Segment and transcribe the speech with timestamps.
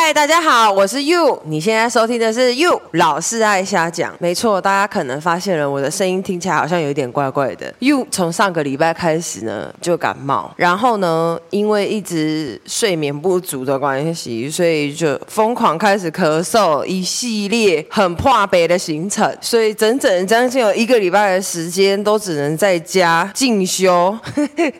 [0.00, 1.42] 嗨，大家好，我是 You。
[1.46, 4.14] 你现在收听的是 You 老是爱瞎讲。
[4.20, 7.74] 没错，大家可能发现了我的声音听起来好像有点怪怪的。
[7.80, 24.16] You 从上个礼拜开始呢就感冒，然后呢因为一直睡眠不足的关系，所以就疯狂开始咳嗽，一系列很破北的行程，所以整整将近有一个礼拜的时间都只能在家进修。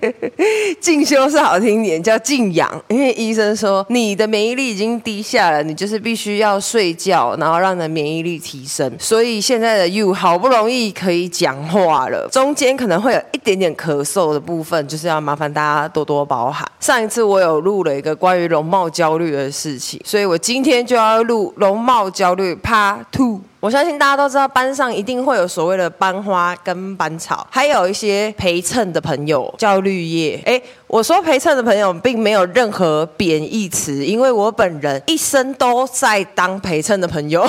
[0.81, 5.03] 进修是好听点，叫静养，因为医生说你的免疫力已经。
[5.09, 8.93] 低下了，你就是必须要睡觉，然后让你的免疫力提升。
[8.99, 16.71] 所以现在的 You 好不容易可以讲话了，中间可能会有一点点咳嗽的部分，就是要麻烦大家多多包涵。
[16.79, 23.41] 上一次我有录了一个关于容貌焦虑的事情，所以我今天就要录容貌焦虑 Part Two。
[23.61, 30.41] 我相信大家都知道，班上一定会有所谓的班花跟班草，还有一些陪衬的朋友叫绿叶。
[30.45, 37.45] 诶，我说陪衬的朋友并没有任何贬义词，因为我本人一生都在当陪衬的朋友。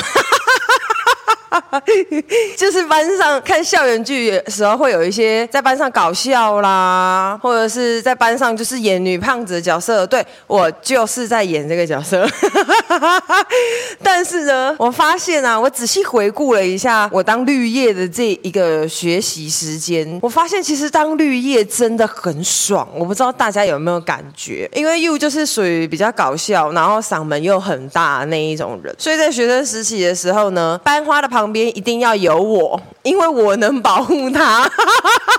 [2.55, 10.05] 就是班上看校园剧的时候，会有一些在班上搞笑啦，或者是在班上就是演女胖子的角色。
[10.05, 12.27] 对，我就是在演这个角色。
[14.03, 22.87] 但是呢，我发现啊，我仔细回顾了一下我当绿叶的这一个学习时间，我发现其实当绿叶真的很爽。
[22.93, 24.69] 我不知道大家有没有感觉？
[24.73, 31.38] 因为 You 就是属于比较搞笑，然后嗓门又很大那一种人，所以在学生时期的时候呢，班花的旁。
[31.39, 34.69] 旁边一定要有我，因为我能保护他。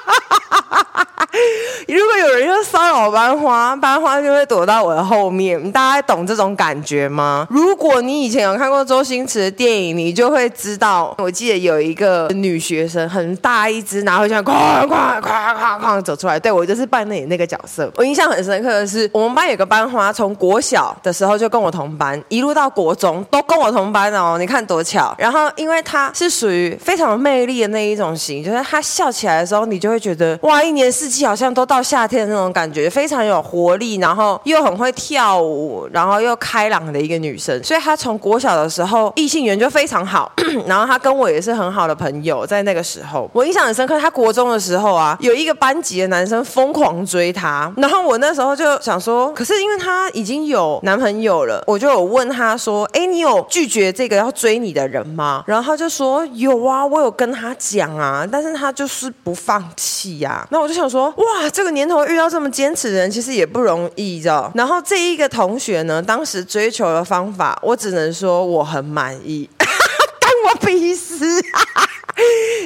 [1.92, 5.70] 如果有人要骚扰班花，班花就会躲到我的后面。
[5.72, 7.46] 大家懂这种感觉吗？
[7.50, 11.14] 如果你以前有看过周星驰的电影，你就会知道。
[11.18, 14.52] 我记得有一个女学生，很大一只，然后这样哐
[14.86, 16.38] 哐哐哐哐走出来。
[16.38, 17.90] 对，我就是扮演那个角色。
[17.96, 24.36] 我印象很深刻的是，我们班有个班花，从国小的时候就跟我同班，一路到国中都跟我同班哦。
[24.38, 25.14] 你看多巧。
[25.18, 31.20] 然后，因为她是属于非常有魅力的那一种型，就是她笑起来的时候，你就会觉得哇，一年四季。
[31.30, 37.62] 好像都到夏天的那种感觉，非常有活力，然后又很会跳舞，然后又开朗的一个女生。
[37.62, 40.30] 所以她从国小的时候异性缘就非常好，
[40.66, 42.46] 然后她跟我也是很好的朋友。
[42.46, 43.98] 在那个时候，我印象很深刻。
[43.98, 61.12] 她国中的时候啊，有一个班级的男生疯狂追她，然后我那时候就想说，可是因为她已经有男朋友了，我就有问她说：“哎，你有拒绝这个要追你的人吗？”然后她就说：“有啊，我有跟他讲啊，但是他就是不放弃呀。”那我就想说。
[61.16, 64.50] 哇，这个年头遇到这么坚持的人，其实也不容易，知道？
[64.54, 71.24] 然后这一个同学呢，当时追求的方法，我只能说我很满意， 干我屁事！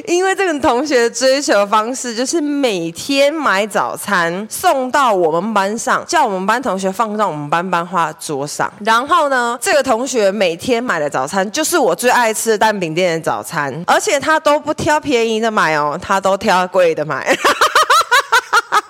[0.06, 8.72] 因为这个同学的追求方式就是每天买早餐送到我们班上，叫我们班同学放在我们班班花桌上。
[8.84, 17.36] 然后呢，这个同学每天买的早餐就是我最爱吃的蛋饼店的早餐，而且他都不挑便宜的买哦，他都挑贵的买。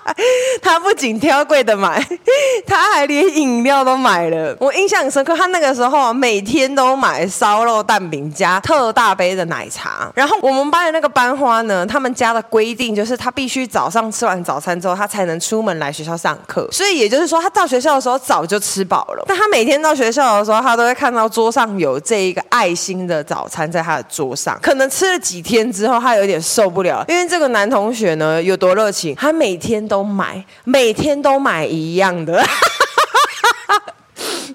[0.61, 2.03] 他不仅挑贵的买，
[2.65, 4.55] 他还连饮料都买了。
[4.59, 10.11] 我印象很深刻，他那个时候每天都买烧肉蛋饼加特大杯的奶茶。
[10.13, 16.67] 然后我们班的那个班花呢，他们家的规定就是他必须早上吃完早餐之后，他才能出门来学校上课。
[16.71, 19.23] 所以也就是说，他到学校的时候早就吃饱了。
[19.27, 24.57] 但他每天到学校的时候，他都会看到桌上有这一个爱心的早餐在他的桌上。
[24.61, 30.43] 可能吃了几天之后，他有点受不了，因为这个男同学呢有多热情，他每天都都买。
[30.65, 32.43] 每天都买一样的。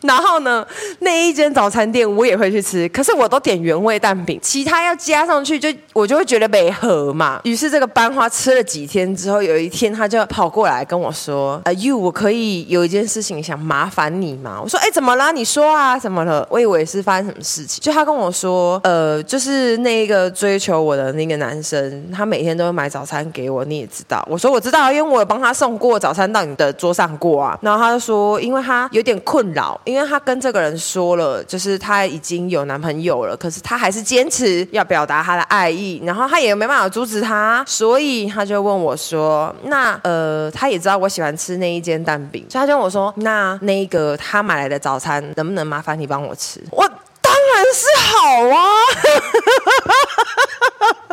[0.09, 0.67] 然后呢，
[1.01, 7.41] 那一间早餐店我也会去吃，可是我都点原味蛋饼，其他要加上去就我就会觉得没合嘛。
[7.45, 15.31] 于是这个班花吃了几天之后，有一天他就跑过来跟我说：“呃，You，我可以有一件事情想麻烦你吗？”我说：“哎，怎么啦？
[15.33, 46.63] 你说啊，怎么了？”我以为是发生什么事情，就他跟我说：“呃，就是那个追求我的那个男生，他每天都会买早餐给我，你也知道。”我说：“我知道，因为我有帮他送过早餐到你的桌上过啊。”然后他就说：“因为他有点困扰。”因为他跟这个人说了，就是他已经有男朋友了，可是他还是坚持要表达他的爱意，然后他也没办法阻止他，所以他就问我说：“那呃，他也知道我喜欢吃那一间蛋饼，所以他就问我说：那那个他买来的早餐能不能麻烦你帮我吃？
[46.71, 46.89] 我
[47.21, 48.65] 当然是好啊！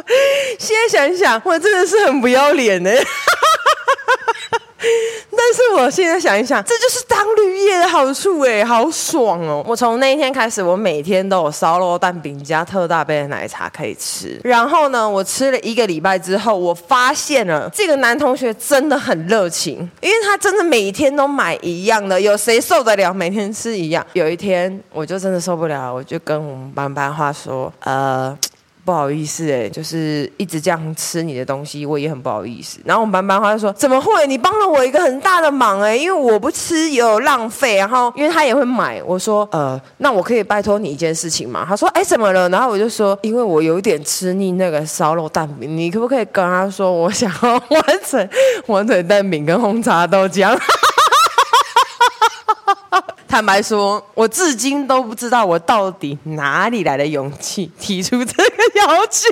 [0.59, 2.91] 现在想一想，我真的是很不要脸呢。
[5.37, 9.63] 但是我现在想一想，这就是当绿叶的好处哎，好爽哦！
[9.67, 14.41] 我从那一天开始，我每天都有烧肉蛋饼加特大杯的奶茶可以吃。
[14.43, 22.19] 然后呢，我吃了一个礼拜之后，我发现了这个男同学真的很热情，因为他真的每天都买一样的。
[22.19, 24.05] 有谁受得了每天吃一样？
[24.13, 28.37] 有一天我就真的受不了，我就跟我们班班花说，呃。
[28.87, 32.79] 不好意思哎，就是一直这样吃你的东西，我也很不好意思。
[32.85, 34.25] 然后我们班班花就说：“怎么会？
[34.27, 37.75] 你帮了我一个很大的忙哎，因为我不吃也有浪费。
[37.75, 41.65] 然后因为他也会买，我说呃，那我可以拜托你一件事情吗？
[41.67, 42.47] 他说：哎，怎么了？
[42.47, 48.29] 然后我就说，因为我有点吃腻那个烧肉蛋饼，你可不可以跟他说，我想要 换成
[48.65, 50.57] 火腿蛋饼跟红茶豆浆？
[53.27, 59.29] 坦白说，我至今都不知道我到底哪里来的勇气 提出这个要求。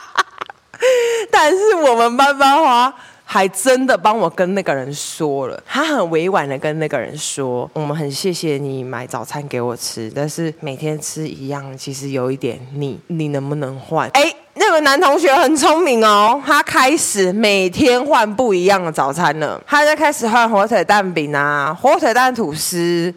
[1.30, 2.92] 但是我们班班花
[3.24, 14.34] 还真的帮我跟那个人说了，他很委婉的跟那个人说：“我们很谢谢你买早餐给我吃，但是每天吃一样，其实有一点腻，你能不能换？”哎。
[14.68, 19.58] 那个男同学很聪明哦，他开始每天换不一样的早餐了。
[19.66, 23.10] 他就开始换火腿蛋饼啊，火腿蛋吐司，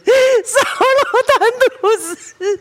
[0.45, 2.59] 烧肉蛋吐司，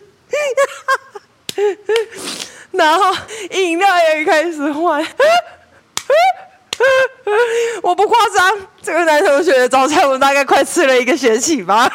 [2.73, 3.17] 然后
[3.53, 5.07] 饮料也开始换。
[7.83, 8.53] 我不夸张，
[8.83, 11.89] 这个男同学的早餐我大概快吃了一个学期吧。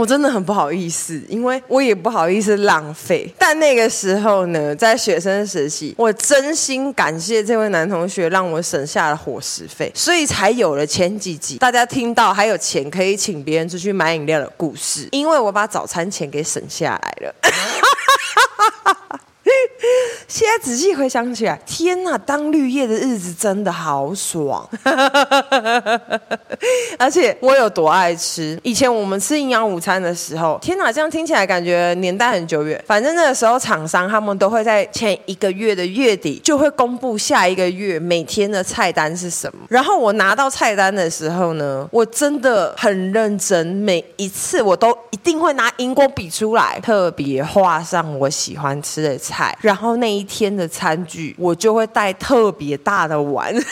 [0.00, 3.30] 我真的很不好意思，因为我也不好意思浪费。
[3.36, 15.06] 但那个时候呢，在学生时期，我真心感谢这位男同学，让我省下了伙食费，所以才有了前几集大家听到还有钱可以请别人出去买饮料的故事。
[15.12, 17.34] 因为我把早餐钱给省下来了。
[20.30, 22.16] 现在仔细回想起来，天呐！
[22.24, 24.64] 当绿叶的日子真的好爽，
[26.96, 28.56] 而且我有多爱吃。
[28.62, 30.92] 以前我们吃营养午餐的时候，天哪！
[30.92, 32.80] 这样听起来感觉年代很久远。
[32.86, 39.66] 反正那个时候，厂商他们都会在前一个月的月底就会公布下一个月每天的菜单是什么。
[39.68, 50.19] 然后我拿到菜单的时候呢，我真的很认真，每一次我都一定会拿荧光笔出来，特别画上我喜欢吃的菜，然后那一。
[50.20, 53.54] 一天的餐具，我就会带特别大的碗。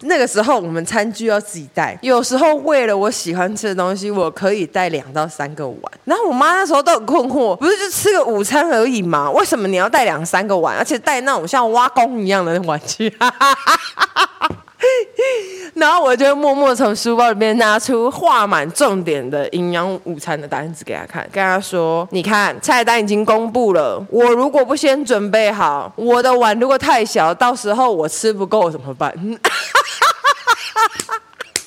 [0.00, 5.80] 那个时候我们餐具要自己带，有时候为了我喜欢吃的东西，我可以带两到三个碗。
[6.04, 9.30] 然后我妈那时候都很困惑，不是就吃个午餐而已吗？
[9.30, 13.12] 为什么你要带两三个碗，而且带那种像挖工一样的碗去？
[15.74, 24.00] 然后我就默默从书包里面拿出画满重点的营养午餐的单子给他看，跟他说：“你看，菜单已经公布了。
[24.10, 29.12] 我如果不先准备好，我的碗如果太小，到时候我吃不够怎么办？”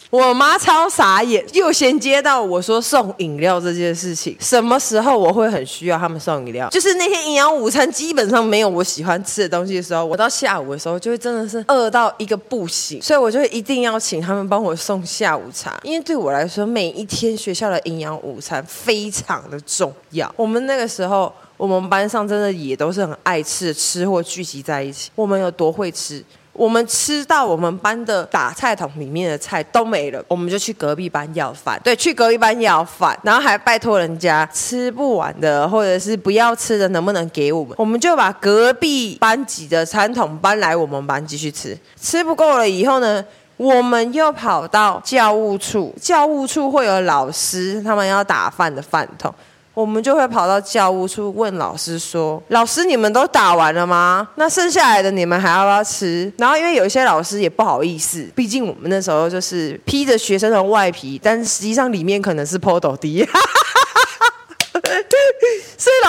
[0.09, 4.35] 我妈超傻眼，又衔接到我说送饮料这件事情。
[4.39, 6.69] 什么时候我会很需要他们送饮料？
[6.69, 15.77] 就是那天营养午餐基本上没有我喜欢吃的东西的时候，我到下午的时候就会真的是饿到一个不行，所以我就一定要请他们帮我送下午茶。
[15.83, 20.33] 因为对我来说，每一天学校的营养午餐非常的重要。
[20.37, 25.11] 我们那个时候，我们班上真的也都是很爱吃的吃货聚集在一起。
[25.15, 26.23] 我们有多会吃？
[26.57, 31.79] 我们吃到我们班的打菜桶里面的菜都没了，我们就去隔壁班要饭。
[31.83, 37.75] 对，去隔壁班要饭，然后还拜托人家吃不完的或者是不要吃的，能不能给我们？
[37.77, 41.77] 我们就把隔壁班级的餐桶搬来我们班继续吃。
[42.01, 43.23] 吃不够了以后呢，
[43.57, 49.31] 我们又跑到教务处，教务处会有老师，他们要打饭的饭桶。
[49.77, 54.27] 我们就会跑到教务处问老师说：“老师，你们都打完了吗？
[54.33, 63.29] 那剩下来的你们还要不要吃？”然后因为有一些老师也不好意思，毕竟我们那时候就是披着学生的外皮，但实际上里面可能是 PODO 的。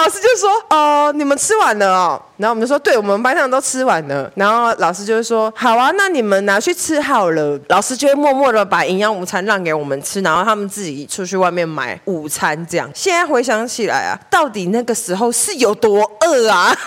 [0.01, 12.65] 老师就说：“哦、你们吃完了哦。”然后我们就说：“对，我们班上都吃完了。”然后老师就会说：“好啊，那你们拿去吃好了。”老师就会默默的把营养午餐让给我们吃，然后他们自己出去外面买午餐。
[12.65, 16.73] 这样现在回想起来啊，到底那个时候是有多饿啊？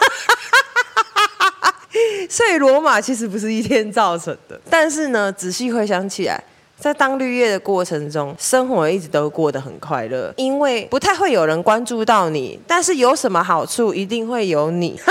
[2.31, 6.43] 所以罗马其实不是一天造成的，但是呢，仔细回想起来。
[6.83, 15.01] 在当绿叶的过程中，生活一直都过得很快乐，因为不太会有人关注到你，但是有什么好处，一定会有你。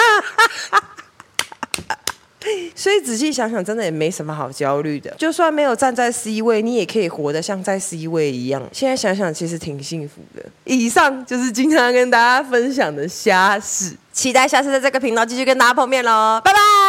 [2.75, 5.12] 所以仔细想想，真的也没什么好焦虑的。
[5.18, 8.62] 就算没有站在 C 位，你也可以活得像在 C 位一样。
[8.74, 10.44] 现在想想，其实挺幸福的。
[10.66, 16.81] 以上就是今天要跟大家分享的瞎事，期待下次在这个频道继续跟大家碰面喽，拜拜。